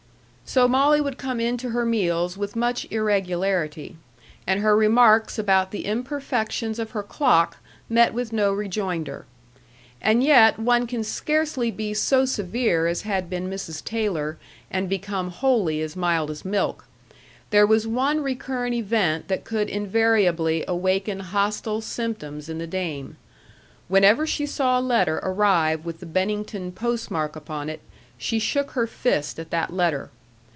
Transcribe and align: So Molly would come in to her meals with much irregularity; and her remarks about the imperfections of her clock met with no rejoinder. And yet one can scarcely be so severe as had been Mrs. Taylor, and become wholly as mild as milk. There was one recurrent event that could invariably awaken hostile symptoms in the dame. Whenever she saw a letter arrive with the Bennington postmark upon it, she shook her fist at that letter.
So 0.43 0.67
Molly 0.67 0.99
would 0.99 1.17
come 1.17 1.39
in 1.39 1.55
to 1.59 1.69
her 1.69 1.85
meals 1.85 2.37
with 2.37 2.57
much 2.57 2.85
irregularity; 2.91 3.95
and 4.45 4.59
her 4.59 4.75
remarks 4.75 5.39
about 5.39 5.71
the 5.71 5.85
imperfections 5.85 6.77
of 6.77 6.91
her 6.91 7.03
clock 7.03 7.59
met 7.87 8.13
with 8.13 8.33
no 8.33 8.51
rejoinder. 8.51 9.25
And 10.01 10.21
yet 10.21 10.59
one 10.59 10.87
can 10.87 11.05
scarcely 11.05 11.71
be 11.71 11.93
so 11.93 12.25
severe 12.25 12.87
as 12.87 13.03
had 13.03 13.29
been 13.29 13.49
Mrs. 13.49 13.81
Taylor, 13.81 14.37
and 14.69 14.89
become 14.89 15.29
wholly 15.29 15.79
as 15.81 15.95
mild 15.95 16.29
as 16.29 16.43
milk. 16.43 16.83
There 17.51 17.65
was 17.65 17.87
one 17.87 18.19
recurrent 18.21 18.75
event 18.75 19.29
that 19.29 19.45
could 19.45 19.69
invariably 19.69 20.65
awaken 20.67 21.21
hostile 21.21 21.79
symptoms 21.79 22.49
in 22.49 22.57
the 22.57 22.67
dame. 22.67 23.15
Whenever 23.87 24.27
she 24.27 24.45
saw 24.45 24.77
a 24.77 24.81
letter 24.81 25.21
arrive 25.23 25.85
with 25.85 26.01
the 26.01 26.05
Bennington 26.05 26.73
postmark 26.73 27.37
upon 27.37 27.69
it, 27.69 27.79
she 28.17 28.37
shook 28.37 28.71
her 28.71 28.85
fist 28.85 29.39
at 29.39 29.49
that 29.51 29.71
letter. 29.71 30.09